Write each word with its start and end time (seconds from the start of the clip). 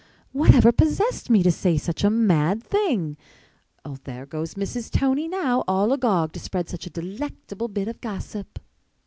Whatever 0.31 0.71
possessed 0.71 1.29
me 1.29 1.43
to 1.43 1.51
say 1.51 1.77
such 1.77 2.03
a 2.03 2.09
mad 2.09 2.63
thing? 2.63 3.17
There 4.03 4.25
goes 4.25 4.55
Mrs. 4.55 4.89
Tony 4.89 5.27
now, 5.27 5.63
all 5.67 5.93
agog 5.93 6.31
to 6.33 6.39
spread 6.39 6.69
such 6.69 6.87
a 6.87 6.89
delectable 6.89 7.67
bit 7.67 7.87
of 7.87 8.01
gossip." 8.01 8.57